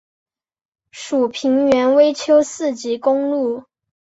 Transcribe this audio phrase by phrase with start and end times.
[0.89, 3.65] 属平原微丘四级公路。